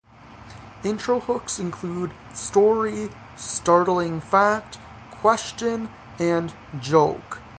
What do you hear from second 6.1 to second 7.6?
and "joke".